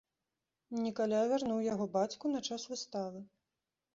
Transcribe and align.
Нікаля 0.85 1.19
вярнуў 1.31 1.59
яго 1.73 1.85
бацьку 1.95 2.25
на 2.35 2.41
час 2.47 2.61
выставы. 2.71 3.21